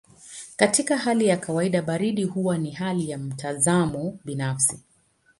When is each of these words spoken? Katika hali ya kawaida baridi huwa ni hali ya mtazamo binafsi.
Katika 0.55 0.97
hali 0.97 1.25
ya 1.27 1.37
kawaida 1.37 1.81
baridi 1.81 2.23
huwa 2.23 2.57
ni 2.57 2.71
hali 2.71 3.09
ya 3.09 3.17
mtazamo 3.17 4.19
binafsi. 4.25 4.79